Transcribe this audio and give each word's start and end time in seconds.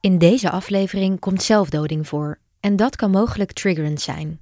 In 0.00 0.18
deze 0.18 0.50
aflevering 0.50 1.18
komt 1.18 1.42
zelfdoding 1.42 2.08
voor 2.08 2.38
en 2.60 2.76
dat 2.76 2.96
kan 2.96 3.10
mogelijk 3.10 3.52
triggerend 3.52 4.00
zijn. 4.00 4.40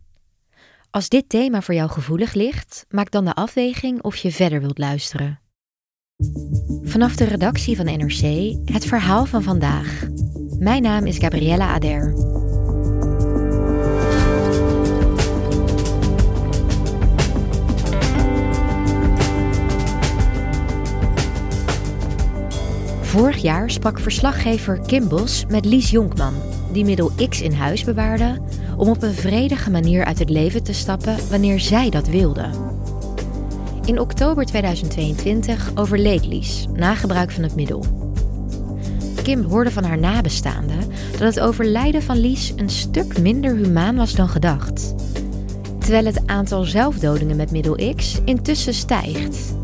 Als 0.90 1.08
dit 1.08 1.28
thema 1.28 1.62
voor 1.62 1.74
jou 1.74 1.90
gevoelig 1.90 2.34
ligt, 2.34 2.86
maak 2.88 3.10
dan 3.10 3.24
de 3.24 3.34
afweging 3.34 4.02
of 4.02 4.16
je 4.16 4.32
verder 4.32 4.60
wilt 4.60 4.78
luisteren. 4.78 5.40
Vanaf 6.82 7.16
de 7.16 7.24
redactie 7.24 7.76
van 7.76 7.84
NRC 7.84 8.54
het 8.64 8.84
verhaal 8.84 9.24
van 9.24 9.42
vandaag. 9.42 10.06
Mijn 10.58 10.82
naam 10.82 11.06
is 11.06 11.18
Gabriella 11.18 11.66
Ader. 11.74 12.14
Vorig 23.18 23.42
jaar 23.42 23.70
sprak 23.70 24.00
verslaggever 24.00 24.80
Kim 24.86 25.08
Bos 25.08 25.44
met 25.48 25.64
Lies 25.64 25.90
Jonkman, 25.90 26.34
die 26.72 26.84
middel 26.84 27.10
X 27.28 27.40
in 27.40 27.52
huis 27.52 27.84
bewaarde 27.84 28.38
om 28.76 28.88
op 28.88 29.02
een 29.02 29.14
vredige 29.14 29.70
manier 29.70 30.04
uit 30.04 30.18
het 30.18 30.30
leven 30.30 30.62
te 30.62 30.72
stappen 30.72 31.16
wanneer 31.30 31.60
zij 31.60 31.90
dat 31.90 32.06
wilde. 32.06 32.50
In 33.84 34.00
oktober 34.00 34.44
2022 34.44 35.70
overleed 35.74 36.26
Lies 36.26 36.66
na 36.72 36.94
gebruik 36.94 37.30
van 37.30 37.42
het 37.42 37.54
middel. 37.54 37.84
Kim 39.22 39.42
hoorde 39.42 39.70
van 39.70 39.84
haar 39.84 39.98
nabestaanden 39.98 40.80
dat 41.10 41.20
het 41.34 41.40
overlijden 41.40 42.02
van 42.02 42.18
Lies 42.18 42.52
een 42.56 42.70
stuk 42.70 43.18
minder 43.18 43.54
humaan 43.54 43.96
was 43.96 44.14
dan 44.14 44.28
gedacht. 44.28 44.94
Terwijl 45.78 46.04
het 46.04 46.26
aantal 46.26 46.64
zelfdodingen 46.64 47.36
met 47.36 47.50
middel 47.50 47.94
X 47.96 48.20
intussen 48.24 48.74
stijgt. 48.74 49.56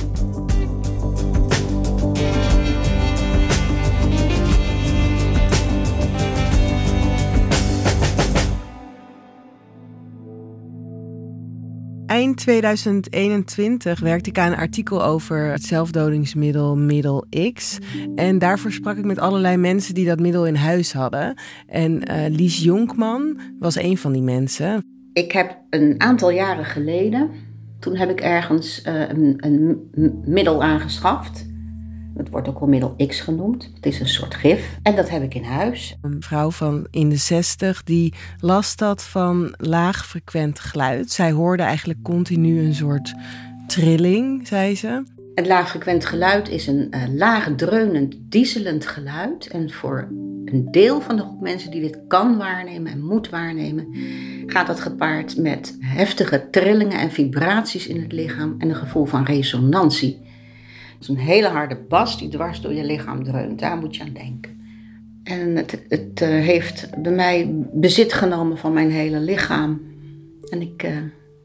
Eind 12.24 12.36
2021 12.36 14.00
werkte 14.00 14.30
ik 14.30 14.38
aan 14.38 14.52
een 14.52 14.58
artikel 14.58 15.04
over 15.04 15.50
het 15.50 15.62
zelfdodingsmiddel 15.62 16.76
Middel 16.76 17.26
X. 17.52 17.78
En 18.14 18.38
daarvoor 18.38 18.72
sprak 18.72 18.96
ik 18.96 19.04
met 19.04 19.18
allerlei 19.18 19.56
mensen 19.56 19.94
die 19.94 20.06
dat 20.06 20.20
middel 20.20 20.46
in 20.46 20.54
huis 20.54 20.92
hadden. 20.92 21.34
En 21.66 22.10
uh, 22.10 22.36
Lies 22.36 22.62
Jonkman 22.62 23.38
was 23.58 23.76
een 23.76 23.98
van 23.98 24.12
die 24.12 24.22
mensen. 24.22 24.84
Ik 25.12 25.32
heb 25.32 25.58
een 25.70 25.94
aantal 25.98 26.30
jaren 26.30 26.64
geleden, 26.64 27.30
toen 27.80 27.96
heb 27.96 28.10
ik 28.10 28.20
ergens 28.20 28.82
uh, 28.86 29.08
een, 29.08 29.36
een 29.36 29.90
middel 30.24 30.62
aangeschaft. 30.62 31.46
Het 32.16 32.30
wordt 32.30 32.48
ook 32.48 32.58
wel 32.58 32.68
middel 32.68 32.94
X 33.06 33.20
genoemd. 33.20 33.70
Het 33.74 33.86
is 33.86 34.00
een 34.00 34.08
soort 34.08 34.34
gif. 34.34 34.78
En 34.82 34.96
dat 34.96 35.10
heb 35.10 35.22
ik 35.22 35.34
in 35.34 35.44
huis. 35.44 35.96
Een 36.02 36.22
vrouw 36.22 36.50
van 36.50 36.86
in 36.90 37.08
de 37.08 37.16
zestig 37.16 37.82
die 37.82 38.14
last 38.40 38.80
had 38.80 39.02
van 39.02 39.54
laagfrequent 39.56 40.60
geluid. 40.60 41.10
Zij 41.10 41.32
hoorde 41.32 41.62
eigenlijk 41.62 42.02
continu 42.02 42.60
een 42.60 42.74
soort 42.74 43.14
trilling, 43.66 44.46
zei 44.46 44.76
ze. 44.76 45.02
Het 45.34 45.46
laagfrequent 45.46 46.04
geluid 46.04 46.48
is 46.48 46.66
een 46.66 46.88
uh, 46.90 47.02
laag 47.14 47.54
dreunend, 47.56 48.16
dieselend 48.20 48.86
geluid. 48.86 49.46
En 49.46 49.70
voor 49.70 50.08
een 50.44 50.68
deel 50.70 51.00
van 51.00 51.16
de 51.16 51.22
groep 51.22 51.40
mensen 51.40 51.70
die 51.70 51.80
dit 51.80 52.00
kan 52.08 52.36
waarnemen 52.36 52.92
en 52.92 53.04
moet 53.04 53.30
waarnemen, 53.30 53.88
gaat 54.46 54.66
dat 54.66 54.80
gepaard 54.80 55.36
met 55.36 55.76
heftige 55.80 56.48
trillingen 56.50 56.98
en 56.98 57.10
vibraties 57.10 57.86
in 57.86 58.00
het 58.02 58.12
lichaam 58.12 58.54
en 58.58 58.68
een 58.68 58.76
gevoel 58.76 59.04
van 59.04 59.24
resonantie 59.24 60.23
is 61.00 61.08
een 61.08 61.16
hele 61.16 61.48
harde 61.48 61.76
bas 61.88 62.18
die 62.18 62.28
dwars 62.28 62.60
door 62.60 62.72
je 62.72 62.84
lichaam 62.84 63.24
dreunt. 63.24 63.58
Daar 63.58 63.76
moet 63.76 63.96
je 63.96 64.02
aan 64.02 64.12
denken. 64.12 64.62
En 65.24 65.56
het, 65.56 65.84
het 65.88 66.20
uh, 66.22 66.28
heeft 66.28 66.88
bij 67.02 67.12
mij 67.12 67.66
bezit 67.72 68.12
genomen 68.12 68.58
van 68.58 68.72
mijn 68.72 68.90
hele 68.90 69.20
lichaam. 69.20 69.80
En 70.50 70.60
ik, 70.60 70.82
uh, 70.82 70.96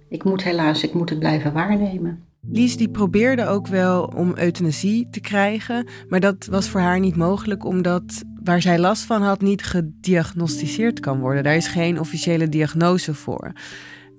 ik 0.10 0.24
moet 0.24 0.44
helaas, 0.44 0.84
ik 0.84 0.94
moet 0.94 1.10
het 1.10 1.20
blijven 1.20 1.54
waarnemen. 1.54 2.24
Lies 2.42 2.78
die 2.78 2.90
probeerde 2.90 3.46
ook 3.46 3.68
wel 3.68 4.04
om 4.16 4.34
euthanasie 4.38 5.08
te 5.10 5.20
krijgen, 5.20 5.88
maar 6.08 6.20
dat 6.20 6.46
was 6.46 6.70
voor 6.70 6.82
haar 6.82 7.00
niet 7.00 7.16
mogelijk 7.16 7.66
omdat 7.66 8.24
waar 8.44 8.62
zij 8.62 8.80
last 8.80 9.04
van 9.04 9.22
had 9.22 9.42
niet 9.42 9.64
gediagnosticeerd 9.64 11.00
kan 11.00 11.20
worden. 11.20 11.44
Daar 11.44 11.56
is 11.56 11.68
geen 11.68 12.00
officiële 12.00 12.50
diagnose 12.50 13.14
voor. 13.14 13.52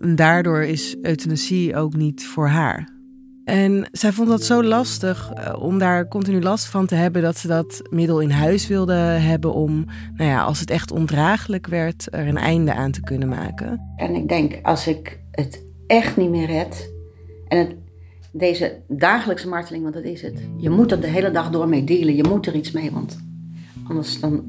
En 0.01 0.17
daardoor 0.17 0.63
is 0.63 0.97
euthanasie 1.03 1.77
ook 1.77 1.97
niet 1.97 2.27
voor 2.27 2.49
haar. 2.49 3.00
En 3.45 3.89
zij 3.93 4.13
vond 4.13 4.29
dat 4.29 4.43
zo 4.43 4.63
lastig 4.63 5.33
eh, 5.33 5.63
om 5.63 5.79
daar 5.79 6.09
continu 6.09 6.41
last 6.41 6.67
van 6.67 6.87
te 6.87 6.95
hebben 6.95 7.23
dat 7.23 7.37
ze 7.37 7.47
dat 7.47 7.83
middel 7.91 8.21
in 8.21 8.31
huis 8.31 8.67
wilde 8.67 8.93
hebben 8.93 9.55
om, 9.55 9.87
nou 10.17 10.31
ja, 10.31 10.43
als 10.43 10.61
het 10.61 10.71
echt 10.71 10.91
ondraaglijk 10.93 11.67
werd, 11.67 12.07
er 12.11 12.29
een 12.29 12.37
einde 12.37 12.75
aan 12.75 12.91
te 12.91 13.01
kunnen 13.01 13.29
maken. 13.29 13.81
En 13.97 14.15
ik 14.15 14.29
denk, 14.29 14.59
als 14.63 14.87
ik 14.87 15.21
het 15.31 15.65
echt 15.87 16.17
niet 16.17 16.31
meer 16.31 16.47
red 16.47 16.93
en 17.49 17.69
deze 18.33 18.81
dagelijkse 18.89 19.49
marteling, 19.49 19.83
want 19.83 19.95
dat 19.95 20.05
is 20.05 20.23
het. 20.23 20.43
Je 20.57 20.71
moet 20.71 20.93
er 20.93 21.01
de 21.01 21.09
hele 21.09 21.31
dag 21.31 21.51
door 21.51 21.69
mee 21.69 21.85
dealen, 21.85 22.17
je 22.17 22.29
moet 22.29 22.47
er 22.47 22.55
iets 22.55 22.71
mee, 22.71 22.91
want 22.91 23.21
anders 23.89 24.21
dan, 24.21 24.45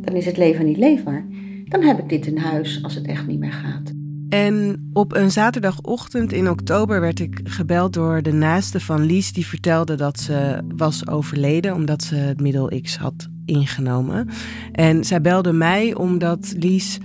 dan 0.00 0.14
is 0.14 0.26
het 0.26 0.36
leven 0.36 0.64
niet 0.64 0.76
leefbaar. 0.76 1.26
Dan 1.64 1.82
heb 1.82 1.98
ik 1.98 2.08
dit 2.08 2.26
in 2.26 2.36
huis 2.36 2.82
als 2.82 2.94
het 2.94 3.06
echt 3.06 3.26
niet 3.26 3.38
meer 3.38 3.52
gaat. 3.52 3.92
En 4.30 4.88
op 4.92 5.14
een 5.14 5.30
zaterdagochtend 5.30 6.32
in 6.32 6.50
oktober 6.50 7.00
werd 7.00 7.20
ik 7.20 7.40
gebeld 7.44 7.92
door 7.92 8.22
de 8.22 8.32
naaste 8.32 8.80
van 8.80 9.02
Lies, 9.02 9.32
die 9.32 9.46
vertelde 9.46 9.94
dat 9.94 10.20
ze 10.20 10.62
was 10.76 11.08
overleden 11.08 11.74
omdat 11.74 12.02
ze 12.02 12.14
het 12.14 12.40
middel 12.40 12.80
X 12.82 12.96
had 12.96 13.28
ingenomen. 13.44 14.28
En 14.72 15.04
zij 15.04 15.20
belde 15.20 15.52
mij 15.52 15.94
omdat 15.94 16.54
Lies 16.56 16.98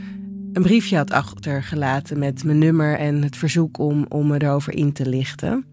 een 0.53 0.61
briefje 0.61 0.97
had 0.97 1.11
achtergelaten 1.11 2.19
met 2.19 2.43
mijn 2.43 2.57
nummer 2.57 2.97
en 2.97 3.23
het 3.23 3.37
verzoek 3.37 3.77
om, 3.77 4.05
om 4.09 4.27
me 4.27 4.41
erover 4.41 4.73
in 4.73 4.93
te 4.93 5.09
lichten. 5.09 5.65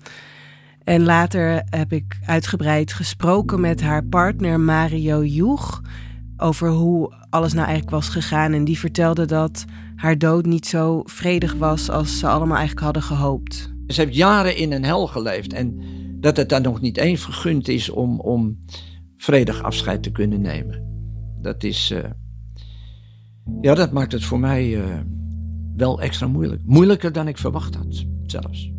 En 0.84 1.02
later 1.02 1.62
heb 1.64 1.92
ik 1.92 2.18
uitgebreid 2.26 2.92
gesproken 2.92 3.60
met 3.60 3.82
haar 3.82 4.04
partner 4.04 4.60
Mario 4.60 5.24
Joeg 5.24 5.82
over 6.36 6.68
hoe 6.68 7.12
alles 7.30 7.52
nou 7.52 7.66
eigenlijk 7.66 7.96
was 7.96 8.08
gegaan. 8.08 8.52
En 8.52 8.64
die 8.64 8.78
vertelde 8.78 9.26
dat 9.26 9.64
haar 10.02 10.18
dood 10.18 10.46
niet 10.46 10.66
zo 10.66 11.02
vredig 11.04 11.54
was 11.54 11.90
als 11.90 12.18
ze 12.18 12.26
allemaal 12.26 12.56
eigenlijk 12.56 12.84
hadden 12.84 13.02
gehoopt. 13.02 13.72
Ze 13.86 14.00
heeft 14.00 14.14
jaren 14.14 14.56
in 14.56 14.72
een 14.72 14.84
hel 14.84 15.06
geleefd 15.06 15.52
en 15.52 15.80
dat 16.20 16.36
het 16.36 16.48
dan 16.48 16.62
nog 16.62 16.80
niet 16.80 16.96
eens 16.96 17.20
vergund 17.20 17.68
is 17.68 17.90
om, 17.90 18.20
om 18.20 18.64
vredig 19.16 19.62
afscheid 19.62 20.02
te 20.02 20.10
kunnen 20.10 20.40
nemen. 20.40 20.84
Dat 21.40 21.62
is, 21.64 21.90
uh, 21.90 22.04
ja, 23.60 23.74
dat 23.74 23.92
maakt 23.92 24.12
het 24.12 24.24
voor 24.24 24.38
mij 24.40 24.68
uh, 24.68 24.84
wel 25.76 26.00
extra 26.00 26.26
moeilijk. 26.26 26.62
Moeilijker 26.64 27.12
dan 27.12 27.28
ik 27.28 27.38
verwacht 27.38 27.74
had, 27.74 28.04
zelfs. 28.22 28.72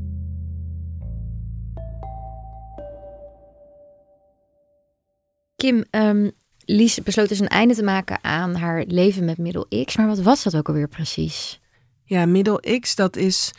Kim, 5.56 5.84
um, 5.92 6.31
Lies 6.65 7.04
besloot 7.04 7.30
dus 7.30 7.39
een 7.39 7.48
einde 7.48 7.75
te 7.75 7.83
maken 7.83 8.24
aan 8.24 8.56
haar 8.56 8.83
leven 8.88 9.25
met 9.25 9.38
middel 9.38 9.68
X. 9.86 9.98
Maar 9.98 10.07
wat 10.07 10.21
was 10.21 10.44
dat 10.44 10.56
ook 10.56 10.68
alweer 10.68 10.88
precies? 10.88 11.60
Ja, 12.04 12.25
middel 12.25 12.63
X, 12.80 12.95
dat 12.95 13.15
is 13.15 13.54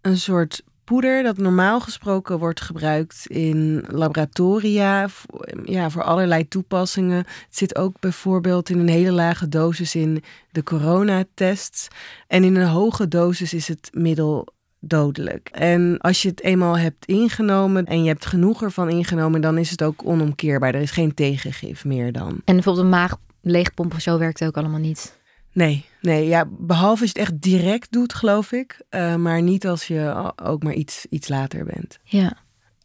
een 0.00 0.16
soort 0.16 0.62
poeder 0.84 1.22
dat 1.22 1.38
normaal 1.38 1.80
gesproken 1.80 2.38
wordt 2.38 2.60
gebruikt 2.60 3.26
in 3.26 3.84
laboratoria 3.88 5.08
ja, 5.64 5.90
voor 5.90 6.02
allerlei 6.02 6.48
toepassingen. 6.48 7.16
Het 7.16 7.56
zit 7.56 7.76
ook 7.76 8.00
bijvoorbeeld 8.00 8.68
in 8.68 8.78
een 8.78 8.88
hele 8.88 9.12
lage 9.12 9.48
dosis 9.48 9.94
in 9.94 10.22
de 10.50 10.62
coronatests. 10.62 11.88
En 12.26 12.44
in 12.44 12.56
een 12.56 12.66
hoge 12.66 13.08
dosis 13.08 13.54
is 13.54 13.68
het 13.68 13.90
middel 13.92 14.48
dodelijk. 14.80 15.48
En 15.52 15.98
als 15.98 16.22
je 16.22 16.28
het 16.28 16.42
eenmaal 16.42 16.78
hebt 16.78 17.06
ingenomen 17.06 17.86
en 17.86 18.02
je 18.02 18.08
hebt 18.08 18.26
genoeg 18.26 18.62
ervan 18.62 18.88
ingenomen, 18.88 19.40
dan 19.40 19.58
is 19.58 19.70
het 19.70 19.82
ook 19.82 20.02
onomkeerbaar. 20.04 20.74
Er 20.74 20.80
is 20.80 20.90
geen 20.90 21.14
tegengif 21.14 21.84
meer 21.84 22.12
dan. 22.12 22.40
En 22.44 22.54
bijvoorbeeld 22.54 22.84
een 22.84 22.90
maag 22.90 23.16
leegpomp 23.42 23.94
of 23.94 24.00
zo 24.00 24.18
werkt 24.18 24.44
ook 24.44 24.56
allemaal 24.56 24.80
niet. 24.80 25.18
Nee, 25.52 25.84
nee, 26.00 26.26
ja, 26.26 26.48
behalve 26.58 27.00
als 27.02 27.12
je 27.12 27.20
het 27.20 27.28
echt 27.28 27.42
direct 27.42 27.92
doet, 27.92 28.14
geloof 28.14 28.52
ik. 28.52 28.80
Uh, 28.90 29.14
maar 29.14 29.42
niet 29.42 29.66
als 29.66 29.86
je 29.86 30.32
ook 30.42 30.62
maar 30.62 30.72
iets, 30.72 31.06
iets 31.10 31.28
later 31.28 31.64
bent. 31.64 31.98
Ja. 32.02 32.36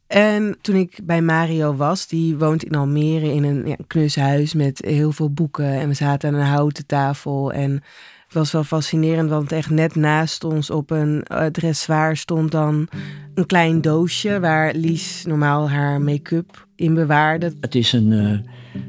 En 0.08 0.58
toen 0.62 0.76
ik 0.76 1.00
bij 1.04 1.22
Mario 1.22 1.76
was, 1.76 2.08
die 2.08 2.38
woont 2.38 2.64
in 2.64 2.76
Almere 2.76 3.34
in 3.34 3.44
een 3.44 3.68
ja, 3.68 3.76
knus 3.88 4.16
huis 4.16 4.54
met 4.54 4.82
heel 4.86 5.12
veel 5.12 5.32
boeken. 5.32 5.70
En 5.70 5.88
we 5.88 5.94
zaten 5.94 6.34
aan 6.34 6.40
een 6.40 6.46
houten 6.46 6.86
tafel. 6.86 7.52
En 7.52 7.84
was 8.30 8.52
wel 8.52 8.64
fascinerend, 8.64 9.30
want 9.30 9.52
echt 9.52 9.70
net 9.70 9.96
naast 9.96 10.44
ons 10.44 10.70
op 10.70 10.92
een 10.92 11.26
dressoir 11.52 12.18
stond 12.18 12.52
dan 12.52 12.88
een 13.34 13.46
klein 13.46 13.82
doosje 13.82 14.40
waar 14.40 14.74
Lies 14.74 15.26
normaal 15.28 15.70
haar 15.70 16.02
make-up 16.02 16.68
in 16.76 16.94
bewaarde. 16.94 17.54
Het 17.60 17.76
is 17.76 17.94
een, 17.94 18.12
uh, 18.12 18.40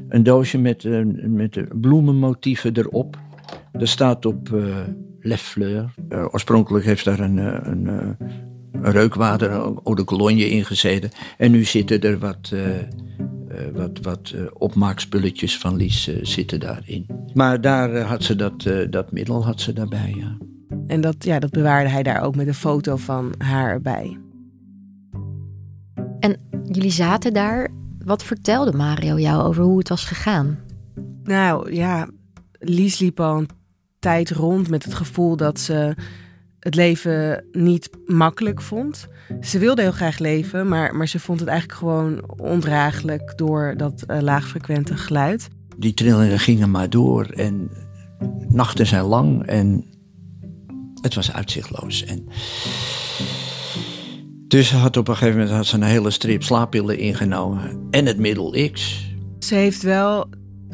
een 0.09 0.23
doosje 0.23 0.57
met, 0.57 0.83
uh, 0.83 1.05
met 1.23 1.81
bloemenmotieven 1.81 2.77
erop. 2.77 3.17
Er 3.71 3.87
staat 3.87 4.25
op 4.25 4.49
uh, 4.49 4.75
Le 5.19 5.37
Fleur. 5.37 5.93
Uh, 6.09 6.25
oorspronkelijk 6.31 6.85
heeft 6.85 7.05
daar 7.05 7.19
een, 7.19 7.37
een, 7.37 7.87
een 8.71 8.91
reukwater, 8.91 9.51
eau 9.51 9.95
de 9.95 10.03
cologne 10.03 10.49
in 10.49 10.65
gezeten. 10.65 11.09
En 11.37 11.51
nu 11.51 11.63
zitten 11.63 12.01
er 12.01 12.19
wat, 12.19 12.53
wat, 13.73 13.99
wat 14.01 14.35
opmaakspulletjes 14.53 15.57
van 15.57 15.75
Lies 15.75 16.09
zitten 16.21 16.59
daarin. 16.59 17.05
Maar 17.33 17.61
daar 17.61 17.99
had 17.99 18.23
ze 18.23 18.35
dat, 18.35 18.69
dat 18.89 19.11
middel 19.11 19.45
had 19.45 19.61
ze 19.61 19.73
daarbij, 19.73 20.13
ja. 20.17 20.37
En 20.87 21.01
dat, 21.01 21.15
ja, 21.23 21.39
dat 21.39 21.51
bewaarde 21.51 21.89
hij 21.89 22.03
daar 22.03 22.21
ook 22.21 22.35
met 22.35 22.47
een 22.47 22.53
foto 22.53 22.95
van 22.95 23.33
haar 23.37 23.81
bij. 23.81 24.17
En 26.19 26.37
jullie 26.63 26.91
zaten 26.91 27.33
daar. 27.33 27.69
Wat 28.05 28.23
vertelde 28.23 28.77
Mario 28.77 29.19
jou 29.19 29.43
over 29.43 29.63
hoe 29.63 29.77
het 29.77 29.89
was 29.89 30.05
gegaan? 30.05 30.59
Nou 31.23 31.73
ja, 31.73 32.09
Lies 32.59 32.99
liep 32.99 33.19
al 33.19 33.37
een 33.37 33.49
tijd 33.99 34.31
rond 34.31 34.69
met 34.69 34.83
het 34.83 34.93
gevoel 34.93 35.35
dat 35.35 35.59
ze 35.59 35.95
het 36.59 36.75
leven 36.75 37.45
niet 37.51 37.89
makkelijk 38.05 38.61
vond. 38.61 39.07
Ze 39.41 39.59
wilde 39.59 39.81
heel 39.81 39.91
graag 39.91 40.17
leven, 40.17 40.67
maar, 40.67 40.95
maar 40.95 41.07
ze 41.07 41.19
vond 41.19 41.39
het 41.39 41.49
eigenlijk 41.49 41.79
gewoon 41.79 42.23
ondraaglijk 42.37 43.33
door 43.35 43.73
dat 43.77 44.03
uh, 44.07 44.21
laagfrequente 44.21 44.97
geluid. 44.97 45.47
Die 45.77 45.93
trillingen 45.93 46.39
gingen 46.39 46.71
maar 46.71 46.89
door 46.89 47.25
en 47.25 47.69
nachten 48.47 48.87
zijn 48.87 49.03
lang 49.03 49.45
en 49.45 49.85
het 51.01 51.15
was 51.15 51.33
uitzichtloos. 51.33 52.05
En 52.05 52.27
dus 54.47 54.67
ze 54.67 54.75
had 54.75 54.97
op 54.97 55.07
een 55.07 55.15
gegeven 55.15 55.39
moment 55.39 55.55
had 55.55 55.65
ze 55.65 55.75
een 55.75 55.83
hele 55.83 56.11
strip 56.11 56.43
slaappillen 56.43 56.97
ingenomen 56.97 57.87
en 57.91 58.05
het 58.05 58.17
middel 58.17 58.69
X. 58.71 59.05
Ze 59.39 59.55
heeft 59.55 59.81
wel, 59.81 60.29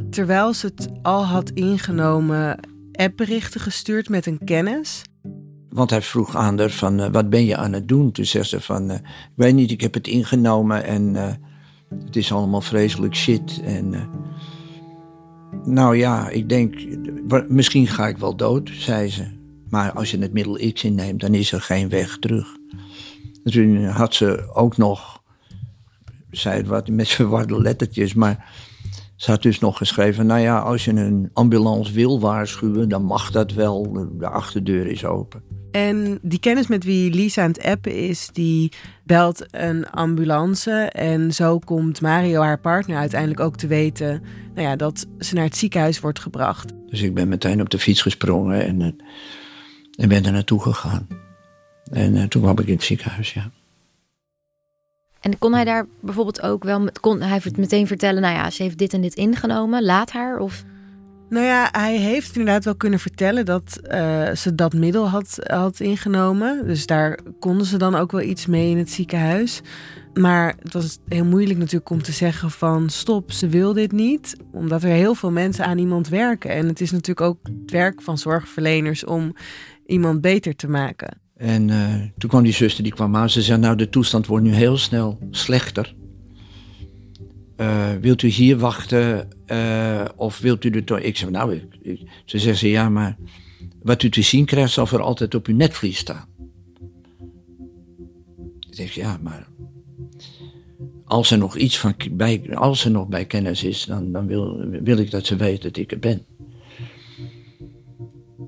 terwijl 0.09 0.53
ze 0.53 0.65
het 0.65 0.89
al 1.01 1.25
had 1.25 1.49
ingenomen, 1.49 2.59
appberichten 2.91 3.61
gestuurd 3.61 4.09
met 4.09 4.25
een 4.25 4.39
kennis. 4.45 5.01
Want 5.73 5.89
hij 5.89 6.01
vroeg 6.01 6.35
aan 6.35 6.59
haar 6.59 6.69
van, 6.69 6.99
uh, 6.99 7.07
wat 7.11 7.29
ben 7.29 7.45
je 7.45 7.57
aan 7.57 7.73
het 7.73 7.87
doen? 7.87 8.11
Toen 8.11 8.25
zei 8.25 8.43
ze 8.43 8.61
van, 8.61 8.89
uh, 8.89 8.95
ik 8.95 9.33
weet 9.35 9.53
niet, 9.53 9.71
ik 9.71 9.81
heb 9.81 9.93
het 9.93 10.07
ingenomen 10.07 10.83
en 10.83 11.13
uh, 11.13 11.31
het 12.05 12.15
is 12.15 12.31
allemaal 12.31 12.61
vreselijk 12.61 13.15
shit. 13.15 13.61
En 13.63 14.09
nou 15.63 15.97
ja, 15.97 16.29
ik 16.29 16.49
denk, 16.49 16.75
misschien 17.47 17.87
ga 17.87 18.07
ik 18.07 18.17
wel 18.17 18.35
dood, 18.35 18.69
zei 18.73 19.09
ze. 19.09 19.25
Maar 19.69 19.91
als 19.91 20.11
je 20.11 20.17
het 20.17 20.33
middel 20.33 20.71
X 20.73 20.83
inneemt, 20.83 21.21
dan 21.21 21.33
is 21.33 21.51
er 21.51 21.61
geen 21.61 21.89
weg 21.89 22.17
terug. 22.19 22.47
En 23.43 23.51
toen 23.51 23.85
had 23.85 24.13
ze 24.13 24.49
ook 24.53 24.77
nog, 24.77 25.21
zei 26.29 26.57
het 26.57 26.67
wat 26.67 26.87
met 26.87 27.07
verwarde 27.07 27.61
lettertjes, 27.61 28.13
maar 28.13 28.51
ze 29.23 29.31
had 29.31 29.41
dus 29.41 29.59
nog 29.59 29.77
geschreven, 29.77 30.25
nou 30.25 30.39
ja, 30.39 30.59
als 30.59 30.85
je 30.85 30.91
een 30.91 31.29
ambulance 31.33 31.93
wil 31.93 32.19
waarschuwen, 32.19 32.89
dan 32.89 33.03
mag 33.03 33.31
dat 33.31 33.53
wel. 33.53 34.07
De 34.17 34.27
achterdeur 34.27 34.87
is 34.87 35.05
open. 35.05 35.43
En 35.71 36.19
die 36.21 36.39
kennis 36.39 36.67
met 36.67 36.83
wie 36.83 37.13
Lisa 37.13 37.43
aan 37.43 37.47
het 37.47 37.63
appen 37.63 37.95
is, 37.95 38.29
die 38.33 38.71
belt 39.03 39.45
een 39.51 39.89
ambulance. 39.89 40.71
En 40.91 41.33
zo 41.33 41.59
komt 41.59 42.01
Mario, 42.01 42.41
haar 42.41 42.59
partner, 42.59 42.97
uiteindelijk 42.97 43.39
ook 43.39 43.55
te 43.55 43.67
weten 43.67 44.21
nou 44.53 44.67
ja, 44.67 44.75
dat 44.75 45.07
ze 45.19 45.35
naar 45.35 45.43
het 45.43 45.57
ziekenhuis 45.57 45.99
wordt 45.99 46.19
gebracht. 46.19 46.73
Dus 46.89 47.01
ik 47.01 47.13
ben 47.13 47.27
meteen 47.27 47.61
op 47.61 47.69
de 47.69 47.79
fiets 47.79 48.01
gesprongen 48.01 48.65
en, 48.65 48.95
en 49.95 50.09
ben 50.09 50.25
er 50.25 50.31
naartoe 50.31 50.61
gegaan. 50.61 51.07
En 51.91 52.15
uh, 52.15 52.23
toen 52.23 52.41
kwam 52.41 52.59
ik 52.59 52.67
in 52.67 52.73
het 52.73 52.83
ziekenhuis, 52.83 53.33
ja. 53.33 53.51
En 55.23 55.37
kon 55.39 55.53
hij 55.53 55.63
daar 55.63 55.85
bijvoorbeeld 55.99 56.41
ook 56.41 56.63
wel, 56.63 56.89
kon 57.01 57.21
hij 57.21 57.41
meteen 57.55 57.87
vertellen, 57.87 58.21
nou 58.21 58.35
ja, 58.35 58.49
ze 58.49 58.63
heeft 58.63 58.77
dit 58.77 58.93
en 58.93 59.01
dit 59.01 59.15
ingenomen, 59.15 59.83
laat 59.83 60.11
haar? 60.11 60.39
Of... 60.39 60.63
Nou 61.29 61.45
ja, 61.45 61.69
hij 61.71 61.97
heeft 61.97 62.35
inderdaad 62.35 62.63
wel 62.63 62.75
kunnen 62.75 62.99
vertellen 62.99 63.45
dat 63.45 63.79
uh, 63.83 64.31
ze 64.31 64.55
dat 64.55 64.73
middel 64.73 65.09
had, 65.09 65.39
had 65.43 65.79
ingenomen. 65.79 66.67
Dus 66.67 66.85
daar 66.85 67.19
konden 67.39 67.65
ze 67.65 67.77
dan 67.77 67.95
ook 67.95 68.11
wel 68.11 68.21
iets 68.21 68.45
mee 68.45 68.69
in 68.69 68.77
het 68.77 68.91
ziekenhuis. 68.91 69.61
Maar 70.13 70.55
het 70.63 70.73
was 70.73 70.97
heel 71.07 71.25
moeilijk 71.25 71.59
natuurlijk 71.59 71.89
om 71.89 72.01
te 72.01 72.11
zeggen 72.11 72.51
van 72.51 72.89
stop, 72.89 73.31
ze 73.31 73.47
wil 73.47 73.73
dit 73.73 73.91
niet. 73.91 74.35
Omdat 74.51 74.83
er 74.83 74.89
heel 74.89 75.15
veel 75.15 75.31
mensen 75.31 75.65
aan 75.65 75.77
iemand 75.77 76.07
werken. 76.07 76.49
En 76.49 76.67
het 76.67 76.81
is 76.81 76.91
natuurlijk 76.91 77.27
ook 77.27 77.37
het 77.43 77.71
werk 77.71 78.01
van 78.01 78.17
zorgverleners 78.17 79.05
om 79.05 79.35
iemand 79.85 80.21
beter 80.21 80.55
te 80.55 80.69
maken. 80.69 81.22
En 81.35 81.67
uh, 81.67 81.95
toen 82.17 82.29
kwam 82.29 82.43
die 82.43 82.53
zuster, 82.53 82.83
die 82.83 82.93
kwam 82.93 83.15
aan. 83.15 83.29
Ze 83.29 83.41
zei, 83.41 83.59
nou 83.59 83.75
de 83.75 83.89
toestand 83.89 84.27
wordt 84.27 84.45
nu 84.45 84.53
heel 84.53 84.77
snel 84.77 85.19
slechter. 85.31 85.95
Uh, 87.57 87.91
wilt 88.01 88.21
u 88.21 88.27
hier 88.27 88.57
wachten 88.57 89.27
uh, 89.47 90.05
of 90.15 90.39
wilt 90.39 90.63
u 90.63 90.69
er 90.69 90.83
toch... 90.83 90.99
Ik 90.99 91.17
zei, 91.17 91.31
nou, 91.31 91.61
ik, 91.81 91.99
ze 92.25 92.39
zegt 92.39 92.59
ze, 92.59 92.69
ja, 92.69 92.89
maar 92.89 93.17
wat 93.81 94.03
u 94.03 94.09
te 94.09 94.21
zien 94.21 94.45
krijgt 94.45 94.73
zal 94.73 94.85
voor 94.85 95.01
altijd 95.01 95.35
op 95.35 95.47
uw 95.47 95.55
netvlies 95.55 95.97
staan. 95.97 96.25
Ik 98.59 98.75
zeg, 98.75 98.93
ja, 98.93 99.17
maar 99.21 99.47
als 101.05 101.31
er 101.31 101.37
nog 101.37 101.57
iets 101.57 101.79
van 101.79 101.95
bij, 102.11 102.55
als 102.55 102.85
er 102.85 102.91
nog 102.91 103.07
bij 103.07 103.25
kennis 103.25 103.63
is, 103.63 103.85
dan, 103.85 104.11
dan 104.11 104.27
wil, 104.27 104.65
wil 104.83 104.97
ik 104.97 105.11
dat 105.11 105.25
ze 105.25 105.35
weet 105.35 105.61
dat 105.61 105.77
ik 105.77 105.91
er 105.91 105.99
ben. 105.99 106.25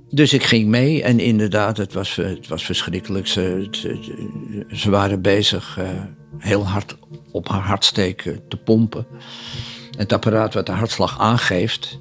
Dus 0.09 0.33
ik 0.33 0.43
ging 0.43 0.67
mee 0.67 1.03
en 1.03 1.19
inderdaad, 1.19 1.77
het 1.77 1.93
was, 1.93 2.15
het 2.15 2.47
was 2.47 2.65
verschrikkelijk. 2.65 3.27
Ze, 3.27 3.67
ze, 4.71 4.89
waren 4.89 5.21
bezig 5.21 5.77
uh, 5.79 5.89
heel 6.37 6.67
hard 6.67 6.97
op 7.31 7.47
haar 7.47 7.61
hartsteken 7.61 8.47
te 8.47 8.57
pompen. 8.57 9.07
Het 9.97 10.13
apparaat 10.13 10.53
wat 10.53 10.65
de 10.65 10.71
hartslag 10.71 11.19
aangeeft, 11.19 11.99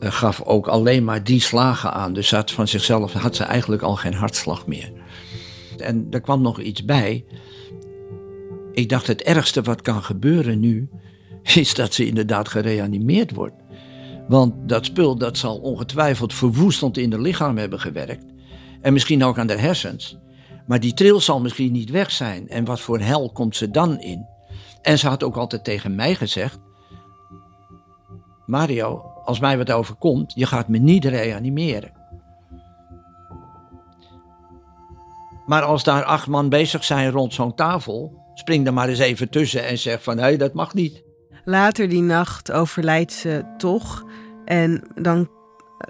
uh, 0.00 0.12
gaf 0.12 0.42
ook 0.42 0.66
alleen 0.66 1.04
maar 1.04 1.24
die 1.24 1.40
slagen 1.40 1.92
aan. 1.92 2.12
Dus 2.12 2.30
had 2.30 2.50
van 2.50 2.68
zichzelf 2.68 3.12
had 3.12 3.36
ze 3.36 3.44
eigenlijk 3.44 3.82
al 3.82 3.96
geen 3.96 4.14
hartslag 4.14 4.66
meer. 4.66 4.92
En 5.78 6.06
er 6.10 6.20
kwam 6.20 6.42
nog 6.42 6.60
iets 6.60 6.84
bij. 6.84 7.24
Ik 8.72 8.88
dacht, 8.88 9.06
het 9.06 9.22
ergste 9.22 9.62
wat 9.62 9.82
kan 9.82 10.02
gebeuren 10.02 10.60
nu, 10.60 10.88
is 11.54 11.74
dat 11.74 11.94
ze 11.94 12.06
inderdaad 12.06 12.48
gereanimeerd 12.48 13.34
wordt. 13.34 13.63
Want 14.28 14.68
dat 14.68 14.84
spul 14.84 15.16
dat 15.16 15.38
zal 15.38 15.58
ongetwijfeld 15.58 16.34
verwoestend 16.34 16.96
in 16.96 17.10
de 17.10 17.20
lichaam 17.20 17.58
hebben 17.58 17.80
gewerkt. 17.80 18.24
En 18.80 18.92
misschien 18.92 19.24
ook 19.24 19.38
aan 19.38 19.46
de 19.46 19.58
hersens. 19.58 20.18
Maar 20.66 20.80
die 20.80 20.94
tril 20.94 21.20
zal 21.20 21.40
misschien 21.40 21.72
niet 21.72 21.90
weg 21.90 22.10
zijn. 22.10 22.48
En 22.48 22.64
wat 22.64 22.80
voor 22.80 23.00
hel 23.00 23.32
komt 23.32 23.56
ze 23.56 23.70
dan 23.70 24.00
in? 24.00 24.26
En 24.82 24.98
ze 24.98 25.08
had 25.08 25.22
ook 25.22 25.36
altijd 25.36 25.64
tegen 25.64 25.94
mij 25.94 26.14
gezegd: 26.14 26.58
Mario, 28.46 29.12
als 29.24 29.40
mij 29.40 29.58
wat 29.58 29.72
overkomt, 29.72 30.32
je 30.34 30.46
gaat 30.46 30.68
me 30.68 30.78
niet 30.78 31.04
reanimeren. 31.04 31.92
Maar 35.46 35.62
als 35.62 35.84
daar 35.84 36.04
acht 36.04 36.26
man 36.26 36.48
bezig 36.48 36.84
zijn 36.84 37.10
rond 37.10 37.34
zo'n 37.34 37.54
tafel, 37.54 38.22
spring 38.34 38.66
er 38.66 38.72
maar 38.72 38.88
eens 38.88 38.98
even 38.98 39.30
tussen 39.30 39.66
en 39.66 39.78
zeg 39.78 40.02
van 40.02 40.16
hé, 40.16 40.22
hey, 40.22 40.36
dat 40.36 40.52
mag 40.52 40.74
niet. 40.74 41.02
Later 41.44 41.88
die 41.88 42.02
nacht 42.02 42.52
overlijdt 42.52 43.12
ze 43.12 43.44
toch. 43.58 44.04
En 44.44 44.82
dan 44.94 45.28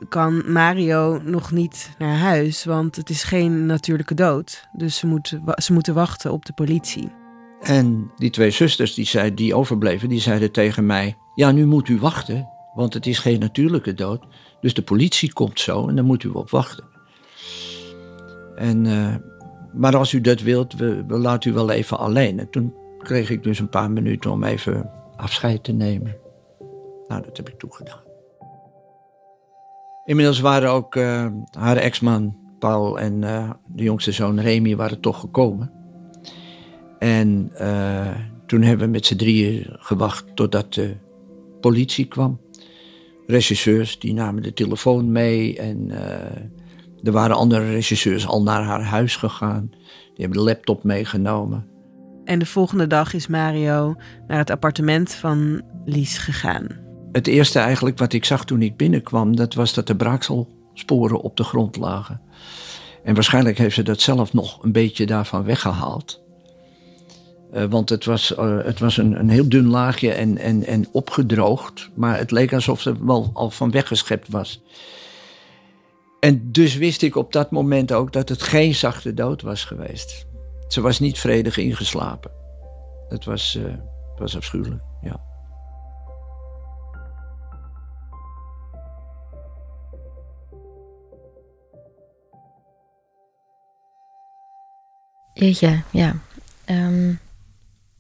kan 0.09 0.53
Mario 0.53 1.21
nog 1.25 1.51
niet 1.51 1.91
naar 1.99 2.17
huis, 2.17 2.65
want 2.65 2.97
het 2.97 3.11
is 3.11 3.23
geen 3.23 3.67
natuurlijke 3.67 4.15
dood. 4.15 4.69
Dus 4.73 4.97
ze, 4.97 5.07
moet, 5.07 5.39
ze 5.57 5.73
moeten 5.73 5.95
wachten 5.95 6.33
op 6.33 6.45
de 6.45 6.53
politie. 6.53 7.13
En 7.61 8.11
die 8.17 8.31
twee 8.31 8.51
zusters 8.51 8.95
die, 8.95 9.07
zei, 9.07 9.35
die 9.35 9.55
overbleven, 9.55 10.09
die 10.09 10.21
zeiden 10.21 10.53
tegen 10.53 10.87
mij... 10.87 11.17
Ja, 11.35 11.51
nu 11.51 11.67
moet 11.67 11.89
u 11.89 11.99
wachten, 11.99 12.49
want 12.75 12.95
het 12.95 13.07
is 13.07 13.19
geen 13.19 13.41
natuurlijke 13.41 13.95
dood. 13.95 14.25
Dus 14.61 14.75
de 14.75 14.83
politie 14.83 15.33
komt 15.33 15.61
zo 15.61 15.89
en 15.89 15.97
dan 15.97 16.05
moet 16.05 16.23
u 16.23 16.29
op 16.29 16.51
wachten. 16.51 16.85
En 18.57 18.85
uh, 18.85 19.15
maar 19.73 19.97
als 19.97 20.13
u 20.13 20.21
dat 20.21 20.41
wilt, 20.41 20.75
we, 20.75 21.05
we 21.07 21.19
laten 21.19 21.51
u 21.51 21.55
wel 21.55 21.71
even 21.71 21.99
alleen. 21.99 22.39
En 22.39 22.51
toen 22.51 22.75
kreeg 22.99 23.31
ik 23.31 23.43
dus 23.43 23.59
een 23.59 23.69
paar 23.69 23.91
minuten 23.91 24.31
om 24.31 24.45
even 24.45 24.91
afscheid 25.17 25.65
te 25.65 25.73
nemen. 25.73 26.17
Nou, 27.09 27.23
dat 27.23 27.37
heb 27.37 27.49
ik 27.49 27.59
toegedaan. 27.59 28.03
Inmiddels 30.05 30.41
waren 30.41 30.71
ook 30.71 30.95
uh, 30.95 31.27
haar 31.51 31.77
ex-man 31.77 32.37
Paul 32.59 32.99
en 32.99 33.23
uh, 33.23 33.51
de 33.67 33.83
jongste 33.83 34.13
zoon 34.13 34.41
Remy 34.41 34.77
waren 34.77 35.01
toch 35.01 35.21
gekomen. 35.21 35.73
En 36.99 37.53
uh, 37.61 38.17
toen 38.47 38.63
hebben 38.63 38.87
we 38.87 38.93
met 38.93 39.07
z'n 39.07 39.17
drieën 39.17 39.67
gewacht 39.69 40.37
totdat 40.37 40.75
de 40.75 40.97
politie 41.61 42.07
kwam. 42.07 42.41
Regisseurs 43.27 43.99
die 43.99 44.15
namen 44.15 44.43
de 44.43 44.53
telefoon 44.53 45.13
mee 45.13 45.59
en 45.59 45.91
er 47.03 47.13
waren 47.13 47.37
andere 47.37 47.71
regisseurs 47.71 48.27
al 48.27 48.43
naar 48.43 48.63
haar 48.63 48.83
huis 48.83 49.17
gegaan. 49.17 49.69
Die 50.15 50.25
hebben 50.25 50.39
de 50.39 50.45
laptop 50.45 50.85
meegenomen. 50.85 51.74
En 52.25 52.39
de 52.39 52.47
volgende 52.47 52.87
dag 52.87 53.15
is 53.15 53.27
Mario 53.27 53.95
naar 54.27 54.39
het 54.39 54.51
appartement 54.51 55.13
van 55.13 55.63
Lies 55.85 56.19
gegaan. 56.19 56.67
Het 57.13 57.27
eerste 57.27 57.59
eigenlijk 57.59 57.99
wat 57.99 58.13
ik 58.13 58.25
zag 58.25 58.45
toen 58.45 58.63
ik 58.63 58.77
binnenkwam, 58.77 59.37
dat 59.37 59.55
was 59.55 59.75
dat 59.75 59.87
de 59.87 59.97
braakselsporen 59.97 61.21
op 61.21 61.37
de 61.37 61.45
grond 61.45 61.77
lagen. 61.77 62.21
En 63.05 63.15
waarschijnlijk 63.15 63.59
heeft 63.59 63.75
ze 63.75 63.83
dat 63.83 64.01
zelf 64.01 64.33
nog 64.33 64.63
een 64.63 64.73
beetje 64.73 65.07
daarvan 65.07 65.45
weggehaald. 65.45 66.23
Uh, 67.55 67.65
want 67.65 67.89
het 67.89 68.05
was, 68.05 68.35
uh, 68.39 68.65
het 68.65 68.79
was 68.79 68.97
een, 68.97 69.19
een 69.19 69.29
heel 69.29 69.49
dun 69.49 69.67
laagje 69.67 70.13
en, 70.13 70.39
en, 70.39 70.67
en 70.67 70.87
opgedroogd. 70.93 71.91
Maar 71.95 72.19
het 72.19 72.31
leek 72.31 72.53
alsof 72.53 72.85
het 72.85 72.99
wel 73.01 73.31
al 73.33 73.51
van 73.51 73.71
weggeschept 73.71 74.29
was. 74.29 74.63
En 76.21 76.53
dus 76.53 76.77
wist 76.77 77.03
ik 77.03 77.17
op 77.17 77.33
dat 77.33 77.51
moment 77.51 77.93
ook 77.93 78.13
dat 78.13 78.29
het 78.29 78.43
geen 78.43 78.75
zachte 78.75 79.15
dood 79.15 79.43
was 79.43 79.65
geweest. 79.65 80.27
Ze 80.69 80.81
was 80.81 80.99
niet 80.99 81.19
vredig 81.19 81.57
ingeslapen. 81.57 82.31
Het 83.09 83.25
was, 83.25 83.55
uh, 83.55 83.65
het 84.11 84.19
was 84.19 84.37
afschuwelijk, 84.37 84.83
ja. 85.03 85.21
Jeetje, 95.35 95.83
ja. 95.91 96.15
Um, 96.67 97.21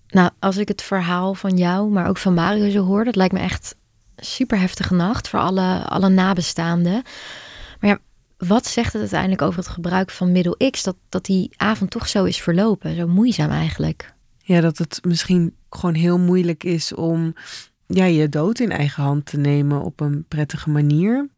nou, 0.08 0.30
als 0.38 0.56
ik 0.56 0.68
het 0.68 0.82
verhaal 0.82 1.34
van 1.34 1.56
jou, 1.56 1.90
maar 1.90 2.08
ook 2.08 2.18
van 2.18 2.34
Mario 2.34 2.70
zo 2.70 2.84
hoor, 2.84 3.04
dat 3.04 3.16
lijkt 3.16 3.32
me 3.32 3.40
echt 3.40 3.76
super 4.16 4.58
heftige 4.58 4.94
nacht 4.94 5.28
voor 5.28 5.40
alle, 5.40 5.84
alle 5.84 6.08
nabestaanden. 6.08 7.02
Maar 7.80 7.90
ja, 7.90 7.98
wat 8.46 8.66
zegt 8.66 8.92
het 8.92 9.00
uiteindelijk 9.00 9.42
over 9.42 9.58
het 9.58 9.68
gebruik 9.68 10.10
van 10.10 10.32
middel 10.32 10.56
X 10.70 10.82
dat, 10.82 10.96
dat 11.08 11.24
die 11.24 11.50
avond 11.56 11.90
toch 11.90 12.08
zo 12.08 12.24
is 12.24 12.40
verlopen? 12.40 12.96
Zo 12.96 13.06
moeizaam 13.06 13.50
eigenlijk. 13.50 14.14
Ja, 14.42 14.60
dat 14.60 14.78
het 14.78 15.00
misschien 15.04 15.54
gewoon 15.70 15.94
heel 15.94 16.18
moeilijk 16.18 16.64
is 16.64 16.94
om 16.94 17.34
ja, 17.86 18.04
je 18.04 18.28
dood 18.28 18.58
in 18.58 18.70
eigen 18.70 19.02
hand 19.02 19.26
te 19.26 19.38
nemen 19.38 19.82
op 19.82 20.00
een 20.00 20.24
prettige 20.28 20.70
manier. 20.70 21.28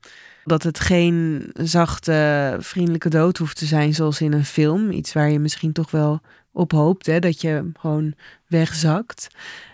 Dat 0.44 0.62
het 0.62 0.80
geen 0.80 1.50
zachte, 1.52 2.56
vriendelijke 2.60 3.08
dood 3.08 3.38
hoeft 3.38 3.56
te 3.56 3.66
zijn 3.66 3.94
zoals 3.94 4.20
in 4.20 4.32
een 4.32 4.44
film. 4.44 4.90
Iets 4.90 5.12
waar 5.12 5.30
je 5.30 5.38
misschien 5.38 5.72
toch 5.72 5.90
wel 5.90 6.20
op 6.52 6.72
hoopt, 6.72 7.06
hè? 7.06 7.18
dat 7.18 7.40
je 7.40 7.70
gewoon 7.78 8.14
wegzakt 8.46 9.28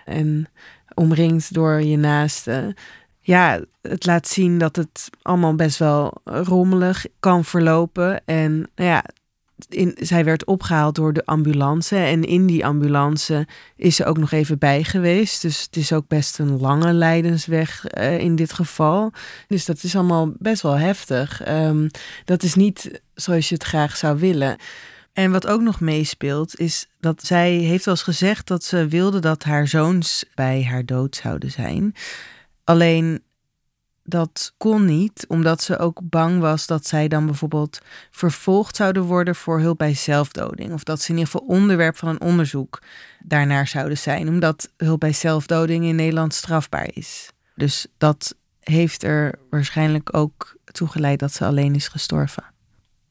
en 0.04 0.48
omringd 0.94 1.54
door 1.54 1.82
je 1.82 1.96
naasten 1.96 2.74
ja, 3.22 3.60
het 3.80 4.06
laat 4.06 4.28
zien 4.28 4.58
dat 4.58 4.76
het 4.76 5.10
allemaal 5.22 5.54
best 5.54 5.78
wel 5.78 6.20
rommelig 6.24 7.06
kan 7.20 7.44
verlopen. 7.44 8.24
En 8.24 8.52
nou 8.74 8.90
ja, 8.90 9.04
in, 9.68 9.96
zij 10.00 10.24
werd 10.24 10.44
opgehaald 10.44 10.94
door 10.94 11.12
de 11.12 11.26
ambulance. 11.26 11.96
En 11.96 12.24
in 12.24 12.46
die 12.46 12.66
ambulance 12.66 13.46
is 13.76 13.96
ze 13.96 14.04
ook 14.04 14.18
nog 14.18 14.32
even 14.32 14.58
bij 14.58 14.84
geweest. 14.84 15.42
Dus 15.42 15.62
het 15.62 15.76
is 15.76 15.92
ook 15.92 16.08
best 16.08 16.38
een 16.38 16.60
lange 16.60 16.92
lijdensweg 16.92 17.84
uh, 17.98 18.18
in 18.18 18.36
dit 18.36 18.52
geval. 18.52 19.12
Dus 19.46 19.64
dat 19.64 19.82
is 19.82 19.96
allemaal 19.96 20.32
best 20.38 20.62
wel 20.62 20.78
heftig. 20.78 21.48
Um, 21.48 21.90
dat 22.24 22.42
is 22.42 22.54
niet 22.54 23.02
zoals 23.14 23.48
je 23.48 23.54
het 23.54 23.64
graag 23.64 23.96
zou 23.96 24.18
willen. 24.18 24.56
En 25.12 25.32
wat 25.32 25.46
ook 25.46 25.60
nog 25.60 25.80
meespeelt, 25.80 26.58
is 26.58 26.86
dat 27.00 27.26
zij 27.26 27.52
heeft 27.52 27.84
wel 27.84 27.94
eens 27.94 28.02
gezegd 28.02 28.46
dat 28.46 28.64
ze 28.64 28.86
wilde 28.88 29.18
dat 29.18 29.44
haar 29.44 29.68
zoons 29.68 30.24
bij 30.34 30.64
haar 30.64 30.84
dood 30.84 31.16
zouden 31.16 31.50
zijn. 31.50 31.94
Alleen 32.72 33.22
dat 34.04 34.54
kon 34.56 34.84
niet, 34.84 35.24
omdat 35.28 35.62
ze 35.62 35.78
ook 35.78 36.00
bang 36.02 36.40
was 36.40 36.66
dat 36.66 36.86
zij 36.86 37.08
dan 37.08 37.26
bijvoorbeeld 37.26 37.80
vervolgd 38.10 38.76
zouden 38.76 39.02
worden 39.02 39.34
voor 39.34 39.60
hulp 39.60 39.78
bij 39.78 39.94
zelfdoding. 39.94 40.72
Of 40.72 40.84
dat 40.84 41.00
ze 41.00 41.10
in 41.10 41.18
ieder 41.18 41.32
geval 41.32 41.46
onderwerp 41.46 41.96
van 41.96 42.08
een 42.08 42.20
onderzoek 42.20 42.82
daarnaar 43.24 43.66
zouden 43.66 43.98
zijn, 43.98 44.28
omdat 44.28 44.70
hulp 44.76 45.00
bij 45.00 45.12
zelfdoding 45.12 45.84
in 45.84 45.96
Nederland 45.96 46.34
strafbaar 46.34 46.90
is. 46.92 47.30
Dus 47.54 47.86
dat 47.98 48.36
heeft 48.60 49.02
er 49.02 49.38
waarschijnlijk 49.50 50.16
ook 50.16 50.56
toe 50.64 50.88
geleid 50.88 51.18
dat 51.18 51.32
ze 51.32 51.44
alleen 51.44 51.74
is 51.74 51.88
gestorven. 51.88 52.44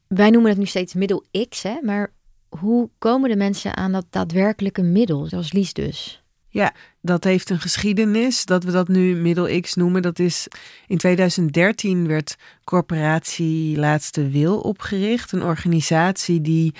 Wij 0.06 0.30
noemen 0.30 0.50
het 0.50 0.58
nu 0.58 0.66
steeds 0.66 0.94
middel 0.94 1.24
X, 1.48 1.62
hè? 1.62 1.78
maar 1.82 2.12
hoe 2.48 2.90
komen 2.98 3.30
de 3.30 3.36
mensen 3.36 3.76
aan 3.76 3.92
dat 3.92 4.06
daadwerkelijke 4.10 4.82
middel, 4.82 5.26
zoals 5.26 5.52
Lies 5.52 5.72
dus? 5.72 6.21
Ja, 6.52 6.72
dat 7.00 7.24
heeft 7.24 7.50
een 7.50 7.60
geschiedenis. 7.60 8.44
Dat 8.44 8.64
we 8.64 8.70
dat 8.70 8.88
nu 8.88 9.14
middel 9.14 9.60
X 9.60 9.74
noemen. 9.74 10.02
Dat 10.02 10.18
is 10.18 10.48
in 10.86 10.98
2013 10.98 12.06
werd 12.06 12.36
corporatie 12.64 13.78
Laatste 13.78 14.28
Wil 14.28 14.60
opgericht. 14.60 15.32
Een 15.32 15.42
organisatie 15.42 16.40
die, 16.40 16.74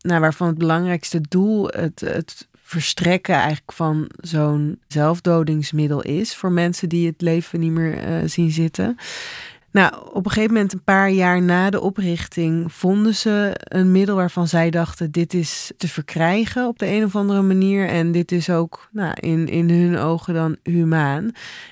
nou, 0.00 0.20
waarvan 0.20 0.46
het 0.46 0.58
belangrijkste 0.58 1.20
doel 1.20 1.66
het, 1.66 2.00
het 2.00 2.48
verstrekken 2.62 3.34
eigenlijk 3.34 3.72
van 3.72 4.10
zo'n 4.16 4.80
zelfdodingsmiddel 4.86 6.02
is 6.02 6.36
voor 6.36 6.52
mensen 6.52 6.88
die 6.88 7.06
het 7.06 7.20
leven 7.20 7.60
niet 7.60 7.72
meer 7.72 8.08
uh, 8.08 8.28
zien 8.28 8.50
zitten. 8.50 8.96
Nou, 9.76 9.92
op 10.12 10.24
een 10.24 10.30
gegeven 10.30 10.54
moment, 10.54 10.72
een 10.72 10.82
paar 10.82 11.10
jaar 11.10 11.42
na 11.42 11.70
de 11.70 11.80
oprichting, 11.80 12.72
vonden 12.72 13.14
ze 13.14 13.50
een 13.54 13.92
middel 13.92 14.16
waarvan 14.16 14.48
zij 14.48 14.70
dachten: 14.70 15.10
dit 15.10 15.34
is 15.34 15.72
te 15.76 15.88
verkrijgen 15.88 16.66
op 16.66 16.78
de 16.78 16.86
een 16.86 17.04
of 17.04 17.16
andere 17.16 17.42
manier. 17.42 17.88
En 17.88 18.12
dit 18.12 18.32
is 18.32 18.50
ook 18.50 18.88
nou, 18.92 19.14
in, 19.20 19.48
in 19.48 19.70
hun 19.70 19.98
ogen 19.98 20.34
dan 20.34 20.56
humaan. 20.62 21.30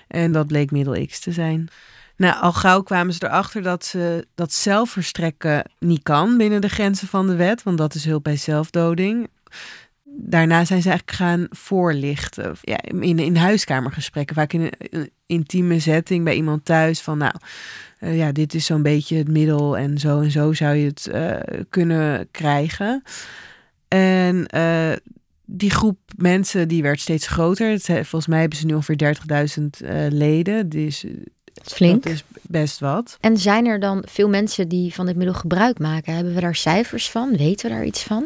En 0.08 0.32
dat 0.32 0.46
bleek 0.46 0.70
middel 0.70 1.06
X 1.06 1.20
te 1.20 1.32
zijn. 1.32 1.68
Nou, 2.16 2.40
al 2.40 2.52
gauw 2.52 2.82
kwamen 2.82 3.14
ze 3.14 3.24
erachter 3.24 3.62
dat 3.62 3.84
ze 3.84 4.26
dat 4.34 4.52
zelfverstrekken 4.52 5.70
niet 5.78 6.02
kan 6.02 6.36
binnen 6.36 6.60
de 6.60 6.68
grenzen 6.68 7.08
van 7.08 7.26
de 7.26 7.36
wet, 7.36 7.62
want 7.62 7.78
dat 7.78 7.94
is 7.94 8.04
hulp 8.04 8.22
bij 8.22 8.36
zelfdoding 8.36 9.28
daarna 10.16 10.64
zijn 10.64 10.82
ze 10.82 10.88
eigenlijk 10.88 11.18
gaan 11.18 11.46
voorlichten. 11.50 12.56
Ja, 12.60 12.82
in, 12.82 13.18
in 13.18 13.36
huiskamergesprekken, 13.36 14.34
vaak 14.34 14.52
in 14.52 14.72
een, 14.78 15.10
intieme 15.26 15.80
setting 15.80 16.24
bij 16.24 16.34
iemand 16.34 16.64
thuis. 16.64 17.00
Van 17.00 17.18
nou, 17.18 17.34
uh, 18.04 18.16
ja, 18.16 18.32
dit 18.32 18.54
is 18.54 18.66
zo'n 18.66 18.82
beetje 18.82 19.16
het 19.16 19.28
middel 19.28 19.76
en 19.76 19.98
zo 19.98 20.20
en 20.20 20.30
zo 20.30 20.52
zou 20.52 20.74
je 20.76 20.86
het 20.86 21.08
uh, 21.12 21.64
kunnen 21.70 22.28
krijgen. 22.30 23.02
En 23.88 24.48
uh, 24.54 24.92
die 25.44 25.70
groep 25.70 25.98
mensen 26.16 26.68
die 26.68 26.82
werd 26.82 27.00
steeds 27.00 27.26
groter. 27.26 27.70
Het, 27.70 27.84
volgens 27.84 28.26
mij 28.26 28.40
hebben 28.40 28.58
ze 28.58 28.66
nu 28.66 28.74
ongeveer 28.74 29.16
30.000 29.58 29.88
leden. 30.08 30.68
Dus 30.68 31.04
Flink. 31.62 32.02
Dat 32.02 32.12
is 32.12 32.24
best 32.42 32.80
wat. 32.80 33.16
En 33.20 33.38
zijn 33.38 33.66
er 33.66 33.80
dan 33.80 34.02
veel 34.08 34.28
mensen 34.28 34.68
die 34.68 34.94
van 34.94 35.06
dit 35.06 35.16
middel 35.16 35.34
gebruik 35.34 35.78
maken? 35.78 36.14
Hebben 36.14 36.34
we 36.34 36.40
daar 36.40 36.54
cijfers 36.54 37.10
van? 37.10 37.36
Weten 37.36 37.68
we 37.68 37.74
daar 37.74 37.84
iets 37.84 38.02
van? 38.02 38.24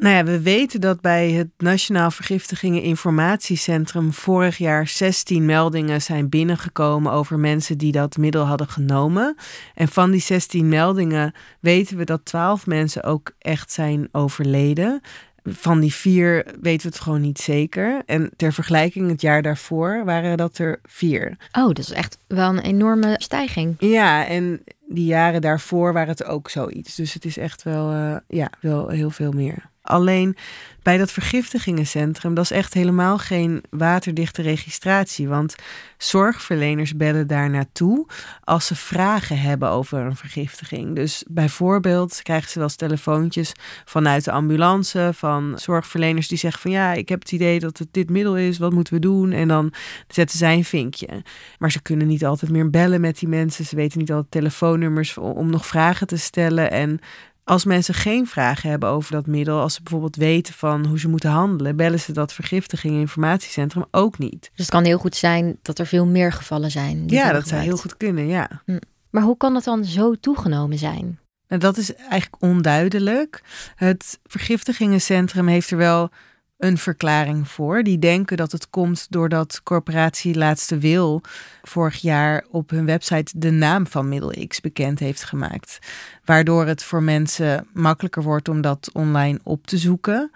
Nou 0.00 0.14
ja, 0.14 0.24
we 0.24 0.40
weten 0.40 0.80
dat 0.80 1.00
bij 1.00 1.30
het 1.30 1.48
Nationaal 1.58 2.10
Vergiftigingen 2.10 2.82
Informatiecentrum 2.82 4.12
vorig 4.12 4.58
jaar 4.58 4.88
16 4.88 5.44
meldingen 5.44 6.02
zijn 6.02 6.28
binnengekomen 6.28 7.12
over 7.12 7.38
mensen 7.38 7.78
die 7.78 7.92
dat 7.92 8.16
middel 8.16 8.44
hadden 8.44 8.68
genomen. 8.68 9.36
En 9.74 9.88
van 9.88 10.10
die 10.10 10.20
16 10.20 10.68
meldingen 10.68 11.34
weten 11.60 11.96
we 11.96 12.04
dat 12.04 12.24
12 12.24 12.66
mensen 12.66 13.02
ook 13.02 13.32
echt 13.38 13.72
zijn 13.72 14.08
overleden. 14.12 15.00
Van 15.44 15.80
die 15.80 15.94
vier 15.94 16.44
weten 16.60 16.88
we 16.88 16.94
het 16.94 17.02
gewoon 17.02 17.20
niet 17.20 17.38
zeker. 17.38 18.02
En 18.06 18.30
ter 18.36 18.52
vergelijking, 18.52 19.10
het 19.10 19.20
jaar 19.20 19.42
daarvoor 19.42 20.04
waren 20.04 20.36
dat 20.36 20.58
er 20.58 20.80
vier. 20.82 21.36
Oh, 21.52 21.66
dat 21.66 21.78
is 21.78 21.92
echt 21.92 22.18
wel 22.26 22.48
een 22.48 22.60
enorme 22.60 23.14
stijging. 23.18 23.76
Ja, 23.78 24.26
en 24.26 24.62
die 24.88 25.06
jaren 25.06 25.40
daarvoor 25.40 25.92
waren 25.92 26.08
het 26.08 26.24
ook 26.24 26.50
zoiets. 26.50 26.94
Dus 26.94 27.14
het 27.14 27.24
is 27.24 27.36
echt 27.36 27.62
wel, 27.62 27.92
uh, 27.92 28.16
ja, 28.28 28.50
wel 28.60 28.88
heel 28.88 29.10
veel 29.10 29.32
meer. 29.32 29.69
Alleen 29.90 30.36
bij 30.82 30.98
dat 30.98 31.12
vergiftigingencentrum, 31.12 32.34
dat 32.34 32.44
is 32.44 32.50
echt 32.50 32.74
helemaal 32.74 33.18
geen 33.18 33.62
waterdichte 33.70 34.42
registratie. 34.42 35.28
Want 35.28 35.54
zorgverleners 35.98 36.96
bellen 36.96 37.26
daar 37.26 37.50
naartoe 37.50 38.06
als 38.44 38.66
ze 38.66 38.76
vragen 38.76 39.40
hebben 39.40 39.68
over 39.68 39.98
een 39.98 40.16
vergiftiging. 40.16 40.94
Dus 40.94 41.24
bijvoorbeeld 41.28 42.22
krijgen 42.22 42.50
ze 42.50 42.54
wel 42.58 42.66
eens 42.66 42.76
telefoontjes 42.76 43.52
vanuit 43.84 44.24
de 44.24 44.30
ambulance 44.30 45.10
van 45.14 45.52
zorgverleners 45.56 46.28
die 46.28 46.38
zeggen 46.38 46.60
van 46.60 46.70
ja, 46.70 46.92
ik 46.92 47.08
heb 47.08 47.20
het 47.20 47.32
idee 47.32 47.60
dat 47.60 47.78
het 47.78 47.88
dit 47.90 48.10
middel 48.10 48.36
is, 48.36 48.58
wat 48.58 48.72
moeten 48.72 48.94
we 48.94 49.00
doen? 49.00 49.32
En 49.32 49.48
dan 49.48 49.72
zetten 50.08 50.38
zij 50.38 50.54
een 50.54 50.64
vinkje. 50.64 51.08
Maar 51.58 51.70
ze 51.70 51.82
kunnen 51.82 52.06
niet 52.06 52.24
altijd 52.24 52.50
meer 52.50 52.70
bellen 52.70 53.00
met 53.00 53.18
die 53.18 53.28
mensen. 53.28 53.64
Ze 53.64 53.76
weten 53.76 53.98
niet 53.98 54.12
altijd 54.12 54.30
telefoonnummers 54.30 55.18
om 55.18 55.50
nog 55.50 55.66
vragen 55.66 56.06
te 56.06 56.16
stellen. 56.16 56.70
En 56.70 57.00
als 57.50 57.64
mensen 57.64 57.94
geen 57.94 58.26
vragen 58.26 58.70
hebben 58.70 58.88
over 58.88 59.12
dat 59.12 59.26
middel, 59.26 59.60
als 59.60 59.74
ze 59.74 59.82
bijvoorbeeld 59.82 60.16
weten 60.16 60.54
van 60.54 60.86
hoe 60.86 60.98
ze 60.98 61.08
moeten 61.08 61.30
handelen, 61.30 61.76
bellen 61.76 62.00
ze 62.00 62.12
dat 62.12 62.32
vergiftiging 62.32 62.94
informatiecentrum 62.94 63.84
ook 63.90 64.18
niet. 64.18 64.40
Dus 64.40 64.50
het 64.66 64.70
kan 64.70 64.84
heel 64.84 64.98
goed 64.98 65.16
zijn 65.16 65.58
dat 65.62 65.78
er 65.78 65.86
veel 65.86 66.06
meer 66.06 66.32
gevallen 66.32 66.70
zijn. 66.70 67.04
Ja, 67.06 67.32
dat 67.32 67.48
zou 67.48 67.60
heel 67.60 67.76
goed 67.76 67.96
kunnen, 67.96 68.26
ja. 68.26 68.62
Hm. 68.64 68.78
Maar 69.10 69.22
hoe 69.22 69.36
kan 69.36 69.52
dat 69.52 69.64
dan 69.64 69.84
zo 69.84 70.14
toegenomen 70.20 70.78
zijn? 70.78 71.18
Nou, 71.48 71.60
dat 71.60 71.76
is 71.76 71.94
eigenlijk 71.94 72.42
onduidelijk. 72.42 73.42
Het 73.74 74.18
vergiftigingencentrum 74.24 75.46
heeft 75.46 75.70
er 75.70 75.76
wel 75.76 76.10
een 76.60 76.78
verklaring 76.78 77.48
voor. 77.48 77.82
Die 77.82 77.98
denken 77.98 78.36
dat 78.36 78.52
het 78.52 78.70
komt 78.70 79.06
doordat 79.10 79.60
corporatie 79.62 80.34
Laatste 80.34 80.78
Wil 80.78 81.22
vorig 81.62 81.96
jaar 81.96 82.44
op 82.50 82.70
hun 82.70 82.86
website 82.86 83.38
de 83.38 83.50
naam 83.50 83.86
van 83.86 84.08
Middel 84.08 84.46
X 84.46 84.60
bekend 84.60 84.98
heeft 84.98 85.24
gemaakt. 85.24 85.78
Waardoor 86.24 86.66
het 86.66 86.82
voor 86.82 87.02
mensen 87.02 87.66
makkelijker 87.72 88.22
wordt 88.22 88.48
om 88.48 88.60
dat 88.60 88.90
online 88.92 89.40
op 89.42 89.66
te 89.66 89.78
zoeken. 89.78 90.30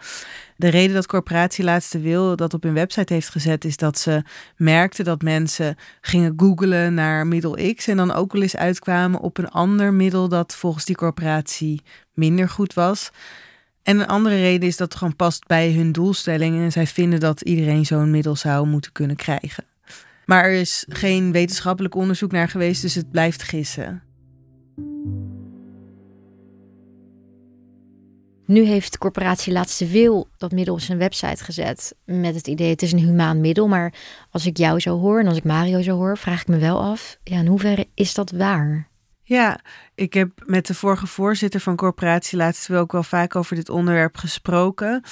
De 0.57 0.69
reden 0.69 0.95
dat 0.95 1.07
corporatie 1.07 1.64
Laatste 1.64 2.00
Wil 2.00 2.37
dat 2.37 2.54
op 2.54 2.62
hun 2.62 2.75
website 2.75 3.12
heeft 3.12 3.28
gezet 3.28 3.64
is 3.64 3.76
dat 3.76 3.99
ze 3.99 4.23
merkten 4.57 5.04
dat 5.04 5.23
mensen 5.23 5.76
gingen 6.00 6.35
googlen 6.37 6.95
naar 6.95 7.26
middel 7.26 7.75
X 7.75 7.87
en 7.87 7.97
dan 7.97 8.12
ook 8.12 8.33
wel 8.33 8.43
eens 8.43 8.57
uitkwamen 8.57 9.21
op 9.21 9.38
een 9.38 9.50
ander 9.50 9.93
middel 9.93 10.28
dat 10.28 10.54
volgens 10.54 10.85
die 10.85 10.97
corporatie 10.97 11.83
minder 12.12 12.49
goed 12.49 12.75
was. 12.75 13.11
En 13.84 14.00
een 14.00 14.06
andere 14.06 14.36
reden 14.36 14.68
is 14.68 14.76
dat 14.76 14.88
het 14.88 14.98
gewoon 14.98 15.16
past 15.16 15.46
bij 15.46 15.72
hun 15.72 15.92
doelstellingen. 15.92 16.64
En 16.64 16.72
zij 16.72 16.86
vinden 16.86 17.20
dat 17.20 17.40
iedereen 17.40 17.86
zo'n 17.86 18.10
middel 18.10 18.36
zou 18.36 18.66
moeten 18.66 18.92
kunnen 18.92 19.16
krijgen. 19.16 19.64
Maar 20.24 20.44
er 20.44 20.60
is 20.60 20.84
geen 20.88 21.32
wetenschappelijk 21.32 21.94
onderzoek 21.94 22.32
naar 22.32 22.48
geweest, 22.48 22.82
dus 22.82 22.94
het 22.94 23.10
blijft 23.10 23.42
gissen. 23.42 24.02
Nu 28.46 28.62
heeft 28.62 28.98
corporatie 28.98 29.52
Laatste 29.52 29.86
Wil 29.86 30.28
dat 30.36 30.52
middel 30.52 30.74
op 30.74 30.80
zijn 30.80 30.98
website 30.98 31.44
gezet. 31.44 31.94
Met 32.04 32.34
het 32.34 32.46
idee, 32.46 32.70
het 32.70 32.82
is 32.82 32.92
een 32.92 32.98
humaan 32.98 33.40
middel. 33.40 33.68
Maar 33.68 33.94
als 34.30 34.46
ik 34.46 34.56
jou 34.56 34.80
zo 34.80 34.98
hoor 34.98 35.20
en 35.20 35.26
als 35.26 35.36
ik 35.36 35.44
Mario 35.44 35.82
zo 35.82 35.96
hoor, 35.96 36.18
vraag 36.18 36.40
ik 36.40 36.48
me 36.48 36.58
wel 36.58 36.80
af, 36.80 37.18
ja, 37.24 37.38
in 37.38 37.46
hoeverre 37.46 37.88
is 37.94 38.14
dat 38.14 38.30
waar? 38.30 38.88
Ja, 39.26 39.61
ik 39.95 40.14
heb 40.14 40.31
met 40.47 40.66
de 40.66 40.75
vorige 40.75 41.07
voorzitter 41.07 41.61
van 41.61 41.76
corporatie 41.76 42.38
laatst 42.38 42.66
wel 42.66 42.81
ook 42.81 42.93
wel 42.93 43.02
vaak 43.02 43.37
over 43.37 43.57
dit 43.57 43.69
onderwerp 43.69 44.16
gesproken. 44.16 45.02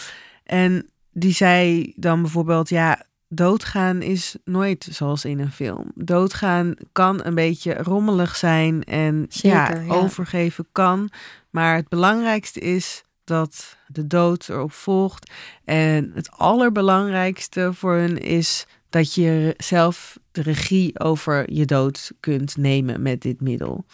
En 0.44 0.90
die 1.12 1.32
zei 1.32 1.92
dan 1.96 2.22
bijvoorbeeld, 2.22 2.68
ja, 2.68 3.02
doodgaan 3.28 4.02
is 4.02 4.36
nooit 4.44 4.88
zoals 4.90 5.24
in 5.24 5.38
een 5.38 5.52
film. 5.52 5.92
Doodgaan 5.94 6.74
kan 6.92 7.20
een 7.24 7.34
beetje 7.34 7.74
rommelig 7.74 8.36
zijn 8.36 8.84
en 8.84 9.26
ja, 9.28 9.74
ja, 9.74 9.94
overgeven 9.94 10.66
kan. 10.72 11.10
Maar 11.50 11.76
het 11.76 11.88
belangrijkste 11.88 12.60
is 12.60 13.04
dat 13.24 13.76
de 13.86 14.06
dood 14.06 14.48
erop 14.48 14.72
volgt. 14.72 15.32
En 15.64 16.12
het 16.14 16.30
allerbelangrijkste 16.30 17.72
voor 17.72 17.94
hun 17.94 18.18
is 18.18 18.66
dat 18.90 19.14
je 19.14 19.54
zelf 19.56 20.18
de 20.32 20.42
regie 20.42 21.00
over 21.00 21.52
je 21.52 21.64
dood 21.64 22.12
kunt 22.20 22.56
nemen 22.56 23.02
met 23.02 23.20
dit 23.20 23.40
middel. 23.40 23.84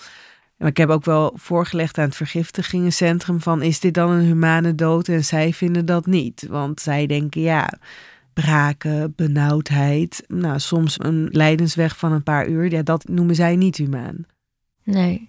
Maar 0.57 0.69
ik 0.69 0.77
heb 0.77 0.89
ook 0.89 1.05
wel 1.05 1.33
voorgelegd 1.35 1.99
aan 1.99 2.05
het 2.05 2.17
vergiftigingencentrum 2.17 3.41
van 3.41 3.63
is 3.63 3.81
dit 3.81 3.95
dan 3.95 4.11
een 4.11 4.25
humane 4.25 4.75
dood? 4.75 5.09
En 5.09 5.25
zij 5.25 5.53
vinden 5.53 5.87
dat 5.87 6.07
niet, 6.07 6.47
want 6.49 6.81
zij 6.81 7.07
denken 7.07 7.41
ja, 7.41 7.79
braken, 8.33 9.13
benauwdheid, 9.17 10.25
nou 10.27 10.59
soms 10.59 10.97
een 10.99 11.29
lijdensweg 11.31 11.97
van 11.97 12.13
een 12.13 12.23
paar 12.23 12.49
uur, 12.49 12.71
ja, 12.71 12.83
dat 12.83 13.09
noemen 13.09 13.35
zij 13.35 13.57
niet 13.57 13.77
humaan. 13.77 14.27
Nee. 14.85 15.29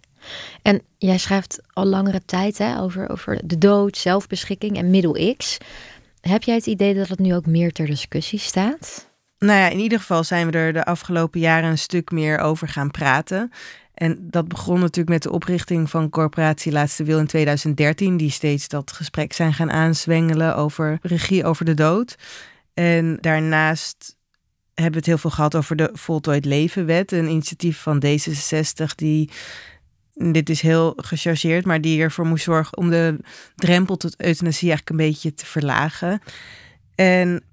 En 0.61 0.81
jij 0.97 1.17
schrijft 1.17 1.61
al 1.73 1.85
langere 1.85 2.21
tijd 2.25 2.57
hè, 2.57 2.79
over, 2.79 3.09
over 3.09 3.41
de 3.47 3.57
dood, 3.57 3.97
zelfbeschikking 3.97 4.77
en 4.77 4.89
middel 4.89 5.35
X. 5.37 5.57
Heb 6.21 6.43
jij 6.43 6.55
het 6.55 6.67
idee 6.67 6.93
dat 6.93 7.07
het 7.07 7.19
nu 7.19 7.35
ook 7.35 7.45
meer 7.45 7.71
ter 7.71 7.85
discussie 7.85 8.39
staat? 8.39 9.08
Nou 9.39 9.59
ja, 9.59 9.69
in 9.69 9.79
ieder 9.79 9.99
geval 9.99 10.23
zijn 10.23 10.51
we 10.51 10.57
er 10.57 10.73
de 10.73 10.85
afgelopen 10.85 11.39
jaren 11.39 11.69
een 11.69 11.77
stuk 11.77 12.11
meer 12.11 12.39
over 12.39 12.67
gaan 12.67 12.91
praten. 12.91 13.51
En 13.93 14.17
dat 14.21 14.47
begon 14.47 14.79
natuurlijk 14.79 15.09
met 15.09 15.23
de 15.23 15.31
oprichting 15.31 15.89
van 15.89 16.09
Corporatie 16.09 16.71
Laatste 16.71 17.03
Wil 17.03 17.19
in 17.19 17.27
2013, 17.27 18.17
die 18.17 18.31
steeds 18.31 18.67
dat 18.67 18.91
gesprek 18.91 19.33
zijn 19.33 19.53
gaan 19.53 19.71
aanzwengelen 19.71 20.55
over 20.55 20.99
regie 21.01 21.45
over 21.45 21.65
de 21.65 21.73
dood. 21.73 22.17
En 22.73 23.17
daarnaast 23.21 24.15
hebben 24.73 24.91
we 24.91 24.97
het 24.97 25.05
heel 25.05 25.17
veel 25.17 25.29
gehad 25.29 25.55
over 25.55 25.75
de 25.75 25.89
Voltooid 25.93 26.45
Levenwet, 26.45 27.11
een 27.11 27.29
initiatief 27.29 27.79
van 27.81 28.03
D66 28.05 28.95
die 28.95 29.29
dit 30.13 30.49
is 30.49 30.61
heel 30.61 30.93
gechargeerd, 30.95 31.65
maar 31.65 31.81
die 31.81 32.01
ervoor 32.01 32.25
moest 32.25 32.43
zorgen 32.43 32.77
om 32.77 32.89
de 32.89 33.17
drempel 33.55 33.97
tot 33.97 34.21
euthanasie 34.21 34.69
eigenlijk 34.69 34.89
een 34.89 35.07
beetje 35.07 35.33
te 35.33 35.45
verlagen. 35.45 36.21
En 36.95 37.43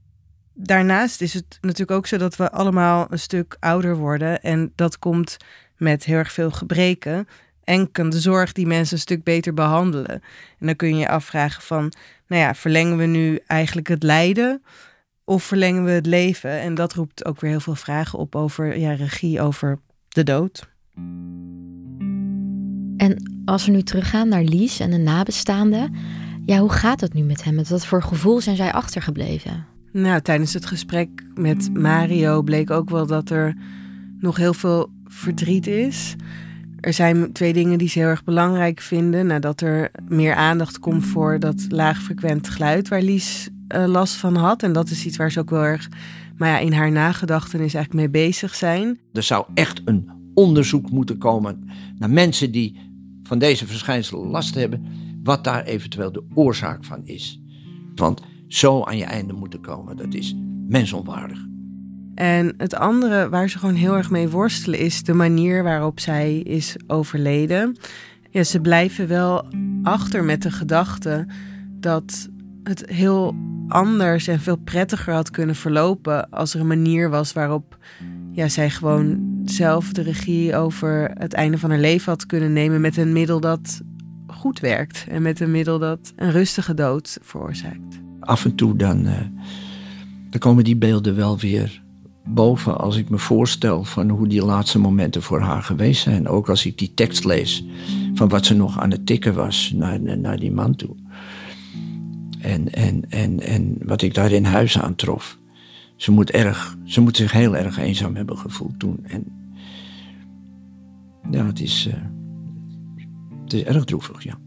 daarnaast 0.56 1.20
is 1.20 1.34
het 1.34 1.58
natuurlijk 1.60 1.90
ook 1.90 2.06
zo 2.06 2.16
dat 2.16 2.36
we 2.36 2.50
allemaal 2.50 3.06
een 3.10 3.18
stuk 3.18 3.56
ouder 3.60 3.96
worden. 3.96 4.42
En 4.42 4.72
dat 4.74 4.98
komt 4.98 5.36
met 5.76 6.04
heel 6.04 6.16
erg 6.16 6.32
veel 6.32 6.50
gebreken. 6.50 7.28
En 7.64 7.92
kan 7.92 8.10
de 8.10 8.20
zorg 8.20 8.52
die 8.52 8.66
mensen 8.66 8.94
een 8.94 9.00
stuk 9.00 9.24
beter 9.24 9.54
behandelen. 9.54 10.22
En 10.58 10.66
dan 10.66 10.76
kun 10.76 10.88
je 10.88 10.96
je 10.96 11.08
afvragen 11.08 11.62
van, 11.62 11.92
nou 12.26 12.42
ja, 12.42 12.54
verlengen 12.54 12.96
we 12.96 13.04
nu 13.04 13.40
eigenlijk 13.46 13.88
het 13.88 14.02
lijden? 14.02 14.62
Of 15.24 15.42
verlengen 15.42 15.84
we 15.84 15.90
het 15.90 16.06
leven? 16.06 16.50
En 16.50 16.74
dat 16.74 16.92
roept 16.92 17.24
ook 17.24 17.40
weer 17.40 17.50
heel 17.50 17.60
veel 17.60 17.74
vragen 17.74 18.18
op 18.18 18.34
over 18.34 18.78
ja, 18.78 18.92
regie 18.92 19.40
over 19.40 19.78
de 20.08 20.22
dood. 20.22 20.68
En 22.96 23.40
als 23.44 23.66
we 23.66 23.72
nu 23.72 23.82
teruggaan 23.82 24.28
naar 24.28 24.42
Lies 24.42 24.80
en 24.80 24.90
de 24.90 24.98
nabestaanden, 24.98 25.94
ja, 26.44 26.58
hoe 26.58 26.72
gaat 26.72 27.00
het 27.00 27.14
nu 27.14 27.22
met 27.22 27.44
hem? 27.44 27.54
Met 27.54 27.68
wat 27.68 27.86
voor 27.86 28.02
gevoel 28.02 28.40
zijn 28.40 28.56
zij 28.56 28.72
achtergebleven? 28.72 29.75
Nou, 29.96 30.20
tijdens 30.20 30.54
het 30.54 30.66
gesprek 30.66 31.08
met 31.34 31.74
Mario 31.74 32.42
bleek 32.42 32.70
ook 32.70 32.90
wel 32.90 33.06
dat 33.06 33.30
er 33.30 33.56
nog 34.18 34.36
heel 34.36 34.54
veel 34.54 34.90
verdriet 35.04 35.66
is. 35.66 36.14
Er 36.80 36.92
zijn 36.92 37.32
twee 37.32 37.52
dingen 37.52 37.78
die 37.78 37.88
ze 37.88 37.98
heel 37.98 38.08
erg 38.08 38.24
belangrijk 38.24 38.80
vinden. 38.80 39.26
Nadat 39.26 39.60
er 39.60 39.90
meer 40.08 40.34
aandacht 40.34 40.78
komt 40.78 41.06
voor 41.06 41.38
dat 41.38 41.66
laagfrequent 41.68 42.48
geluid 42.48 42.88
waar 42.88 43.02
Lies 43.02 43.48
uh, 43.74 43.86
last 43.86 44.14
van 44.14 44.36
had. 44.36 44.62
En 44.62 44.72
dat 44.72 44.90
is 44.90 45.06
iets 45.06 45.16
waar 45.16 45.32
ze 45.32 45.40
ook 45.40 45.50
wel 45.50 45.64
erg 45.64 45.88
maar 46.36 46.48
ja, 46.48 46.58
in 46.58 46.72
haar 46.72 46.92
nagedachtenis 46.92 47.74
eigenlijk 47.74 47.94
mee 48.12 48.22
bezig 48.22 48.54
zijn. 48.54 48.98
Er 49.12 49.22
zou 49.22 49.46
echt 49.54 49.82
een 49.84 50.10
onderzoek 50.34 50.90
moeten 50.90 51.18
komen 51.18 51.70
naar 51.98 52.10
mensen 52.10 52.50
die 52.50 52.80
van 53.22 53.38
deze 53.38 53.66
verschijnselen 53.66 54.26
last 54.26 54.54
hebben. 54.54 54.86
Wat 55.22 55.44
daar 55.44 55.64
eventueel 55.64 56.12
de 56.12 56.24
oorzaak 56.34 56.84
van 56.84 57.00
is. 57.04 57.40
Want 57.94 58.20
zo 58.48 58.82
aan 58.82 58.96
je 58.96 59.04
einde 59.04 59.32
moeten 59.32 59.60
komen. 59.60 59.96
Dat 59.96 60.14
is 60.14 60.36
mensonwaardig. 60.68 61.46
En 62.14 62.54
het 62.56 62.74
andere 62.74 63.28
waar 63.28 63.48
ze 63.48 63.58
gewoon 63.58 63.74
heel 63.74 63.96
erg 63.96 64.10
mee 64.10 64.28
worstelen 64.28 64.78
is 64.78 65.02
de 65.02 65.12
manier 65.12 65.62
waarop 65.62 66.00
zij 66.00 66.36
is 66.38 66.76
overleden. 66.86 67.76
Ja, 68.30 68.44
ze 68.44 68.60
blijven 68.60 69.08
wel 69.08 69.44
achter 69.82 70.24
met 70.24 70.42
de 70.42 70.50
gedachte 70.50 71.26
dat 71.70 72.28
het 72.62 72.84
heel 72.88 73.34
anders 73.68 74.26
en 74.26 74.40
veel 74.40 74.56
prettiger 74.56 75.12
had 75.12 75.30
kunnen 75.30 75.54
verlopen 75.54 76.30
als 76.30 76.54
er 76.54 76.60
een 76.60 76.66
manier 76.66 77.10
was 77.10 77.32
waarop 77.32 77.78
ja, 78.32 78.48
zij 78.48 78.70
gewoon 78.70 79.20
zelf 79.44 79.92
de 79.92 80.02
regie 80.02 80.56
over 80.56 81.10
het 81.14 81.32
einde 81.32 81.58
van 81.58 81.70
haar 81.70 81.78
leven 81.78 82.12
had 82.12 82.26
kunnen 82.26 82.52
nemen 82.52 82.80
met 82.80 82.96
een 82.96 83.12
middel 83.12 83.40
dat 83.40 83.80
goed 84.26 84.60
werkt 84.60 85.06
en 85.08 85.22
met 85.22 85.40
een 85.40 85.50
middel 85.50 85.78
dat 85.78 86.12
een 86.16 86.30
rustige 86.30 86.74
dood 86.74 87.18
veroorzaakt 87.22 88.04
af 88.26 88.44
en 88.44 88.54
toe 88.54 88.76
dan, 88.76 89.06
uh, 89.06 89.12
dan 90.30 90.40
komen 90.40 90.64
die 90.64 90.76
beelden 90.76 91.16
wel 91.16 91.38
weer 91.38 91.82
boven 92.24 92.78
als 92.78 92.96
ik 92.96 93.08
me 93.08 93.18
voorstel 93.18 93.84
van 93.84 94.08
hoe 94.08 94.28
die 94.28 94.44
laatste 94.44 94.78
momenten 94.78 95.22
voor 95.22 95.40
haar 95.40 95.62
geweest 95.62 96.02
zijn. 96.02 96.28
Ook 96.28 96.48
als 96.48 96.66
ik 96.66 96.78
die 96.78 96.94
tekst 96.94 97.24
lees 97.24 97.64
van 98.14 98.28
wat 98.28 98.46
ze 98.46 98.54
nog 98.54 98.78
aan 98.78 98.90
het 98.90 99.06
tikken 99.06 99.34
was 99.34 99.72
naar, 99.74 100.38
die 100.38 100.52
man 100.52 100.76
toe. 100.76 100.96
En, 102.40 102.72
en, 102.72 103.10
en, 103.10 103.40
en 103.40 103.76
wat 103.82 104.02
ik 104.02 104.14
daar 104.14 104.32
in 104.32 104.44
huis 104.44 104.78
aantrof. 104.78 105.38
Ze 105.96 106.10
moet, 106.10 106.30
erg, 106.30 106.76
ze 106.84 107.00
moet 107.00 107.16
zich 107.16 107.32
heel 107.32 107.56
erg 107.56 107.78
eenzaam 107.78 108.16
hebben 108.16 108.38
gevoeld 108.38 108.78
toen. 108.78 108.98
En 109.02 109.24
ja, 111.30 111.46
het 111.46 111.60
is, 111.60 111.86
uh, 111.86 111.94
het 113.42 113.52
is 113.52 113.62
erg 113.62 113.84
droevig, 113.84 114.22
ja. 114.22 114.38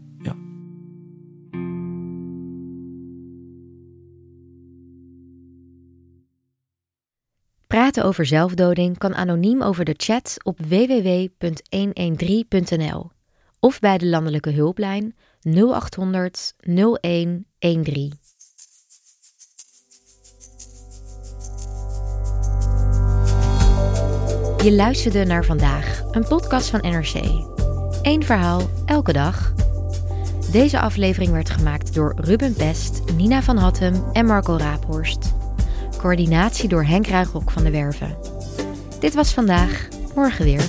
Praten 7.70 8.04
over 8.04 8.26
zelfdoding 8.26 8.98
kan 8.98 9.14
anoniem 9.14 9.62
over 9.62 9.84
de 9.84 9.94
chat 9.96 10.36
op 10.42 10.58
www.113.nl 10.58 13.10
of 13.60 13.78
bij 13.78 13.98
de 13.98 14.06
landelijke 14.06 14.50
hulplijn 14.50 15.16
0800 15.40 16.54
0113. 16.58 18.12
Je 24.62 24.72
luisterde 24.72 25.24
naar 25.24 25.44
vandaag, 25.44 26.02
een 26.10 26.26
podcast 26.28 26.70
van 26.70 26.80
NRC. 26.80 27.14
Eén 28.02 28.24
verhaal, 28.24 28.70
elke 28.86 29.12
dag. 29.12 29.52
Deze 30.52 30.80
aflevering 30.80 31.32
werd 31.32 31.50
gemaakt 31.50 31.94
door 31.94 32.14
Ruben 32.16 32.54
Best, 32.56 33.02
Nina 33.16 33.42
van 33.42 33.56
Hattem 33.56 34.04
en 34.12 34.26
Marco 34.26 34.56
Raaphorst. 34.56 35.39
Coördinatie 36.00 36.68
door 36.68 36.84
Henk 36.84 37.06
Ruigrok 37.06 37.50
van 37.50 37.64
de 37.64 37.70
Werven. 37.70 38.16
Dit 39.00 39.14
was 39.14 39.32
vandaag, 39.32 39.88
morgen 40.14 40.44
weer. 40.44 40.64